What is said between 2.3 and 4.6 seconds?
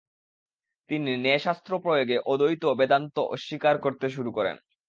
অদ্বৈত বেদান্ত অস্বীকার করতে শুরু করেন।